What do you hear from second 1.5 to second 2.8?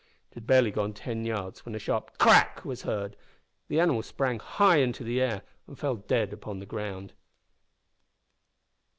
when a sharp crack